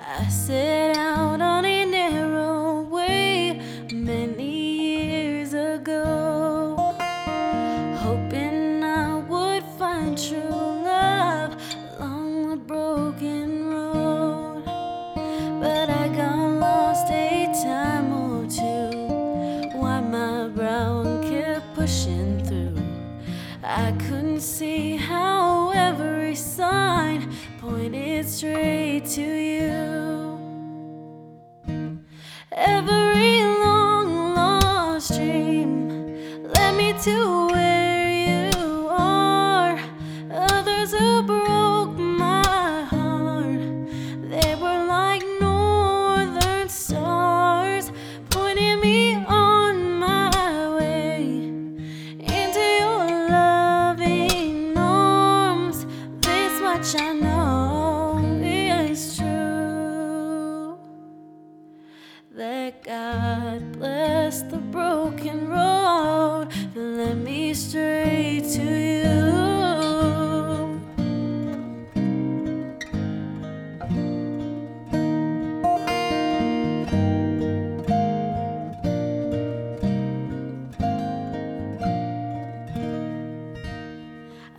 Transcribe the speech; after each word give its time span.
I 0.00 0.28
set 0.28 0.96
out 0.96 1.40
on 1.40 1.64
a 1.64 1.84
narrow 1.84 2.82
way 2.82 3.60
many 3.92 4.50
years 5.08 5.54
ago, 5.54 6.76
hoping 7.96 8.84
I 8.84 9.16
would 9.28 9.64
find 9.76 10.16
true 10.16 10.38
love 10.38 11.56
along 11.98 12.50
the 12.50 12.56
broken 12.56 13.68
road. 13.70 14.62
But 15.60 15.90
I 15.90 16.08
got 16.08 16.60
lost 16.60 17.10
a 17.10 17.46
time 17.64 18.12
or 18.12 18.46
two, 18.46 19.78
why 19.78 20.00
my 20.00 20.48
brow 20.48 21.00
and 21.00 21.24
kept 21.28 21.74
pushing 21.74 22.44
through. 22.44 22.80
I 23.64 23.92
couldn't 23.98 24.40
see 24.40 24.96
how 24.96 25.27
pointed 27.88 28.28
straight 28.28 29.04
to 29.06 29.22
you. 29.22 29.97
That 62.32 62.84
God 62.84 63.72
bless 63.72 64.42
the 64.42 64.58
broken 64.58 65.48
road 65.48 66.48
that 66.74 66.80
led 66.80 67.24
me 67.24 67.54
straight 67.54 68.44
to 68.54 68.62
you. 68.62 69.38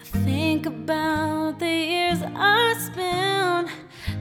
I 0.00 0.04
think 0.24 0.66
about 0.66 1.58
the 1.58 1.66
years 1.66 2.22
I 2.22 2.74
spent 2.78 3.68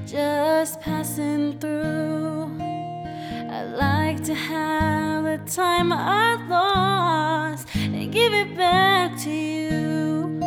just 0.06 0.82
passing 0.82 1.60
through. 1.60 1.97
To 4.28 4.36
have 4.36 5.24
the 5.24 5.38
time 5.50 5.94
I 5.94 6.36
lost 6.50 7.74
and 7.74 8.12
give 8.12 8.34
it 8.34 8.58
back 8.58 9.18
to 9.24 9.30
you. 9.30 10.38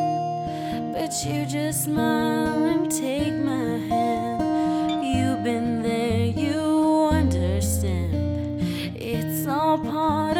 But 0.92 1.12
you 1.24 1.46
just 1.46 1.84
smile 1.84 2.62
and 2.66 2.92
take 2.92 3.32
my 3.32 3.78
hand. 3.88 5.02
You've 5.02 5.42
been 5.42 5.82
there, 5.82 6.26
you 6.26 7.08
understand. 7.10 8.60
It's 8.96 9.46
all 9.48 9.78
part 9.78 10.36
of 10.36 10.39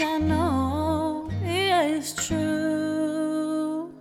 I 0.00 0.18
know 0.18 1.28
is 1.44 2.14
true. 2.14 3.92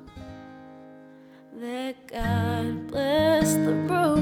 That 1.53 1.95
God 2.07 2.87
bless 2.87 3.53
the 3.55 3.73
road 3.89 4.16